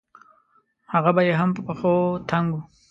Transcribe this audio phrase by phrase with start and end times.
[0.93, 1.93] هغه به يې هم په پښو
[2.31, 2.61] تنګ وو.